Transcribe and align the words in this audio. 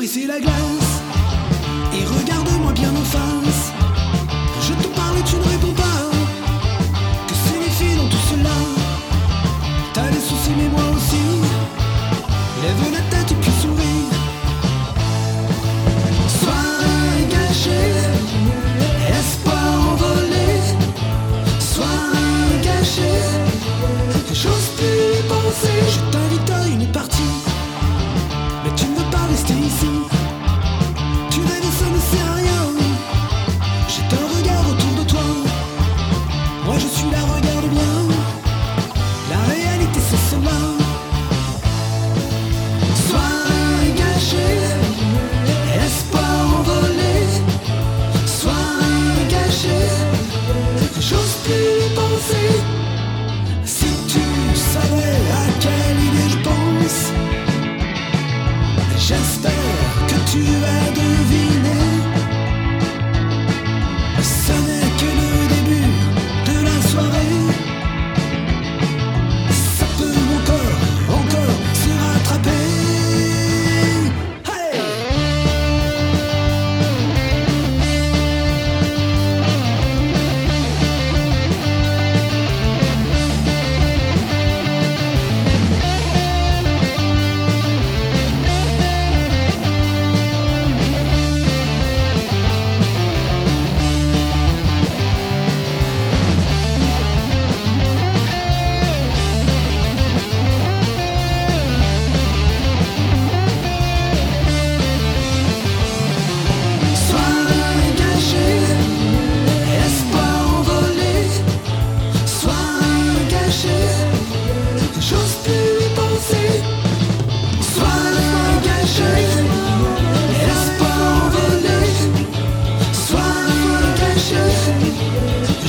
la 0.00 0.40
glace 0.40 1.02
et 1.92 2.04
regarde-moi 2.06 2.72
bien 2.72 2.88
en 2.88 3.04
face. 3.04 3.70
Je 4.62 4.72
te 4.72 4.88
parle 4.96 5.18
et 5.18 5.22
tu 5.24 5.36
ne 5.36 5.42
réponds 5.42 5.74
pas. 5.74 6.10
Que 7.28 7.34
signifie 7.34 7.96
dans 7.96 8.08
tout 8.08 8.24
cela 8.30 8.56
T'as 9.92 10.08
des 10.08 10.20
soucis, 10.20 10.54
mais 10.56 10.68
moi 10.70 10.84
aussi. 10.96 11.20
Lève 12.62 12.92
la 12.94 13.00
tête 13.10 13.30
et 13.30 13.34
puis 13.34 13.52
souris. 13.60 14.08
Sois 16.40 16.70
gâché, 17.28 17.80
espoir 19.20 19.74
envolé. 19.92 20.48
Sois 21.58 21.84
gâché, 22.62 23.12
j'ose 24.32 24.70
plus 24.78 25.28
penser. 25.28 26.09
Plus 52.20 52.79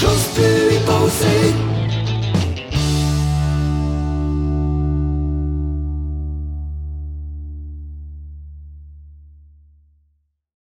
j'ose 0.00 0.26
plus 0.34 0.76
y 0.76 0.78
penser. 0.86 1.73